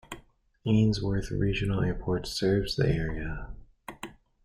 [0.65, 3.49] Ainsworth Regional Airport serves the area.